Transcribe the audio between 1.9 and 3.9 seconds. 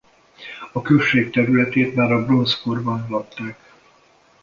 már a bronzkorban lakták.